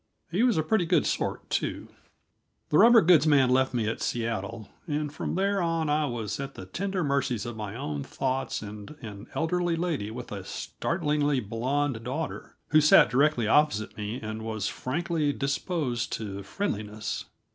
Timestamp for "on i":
5.61-6.07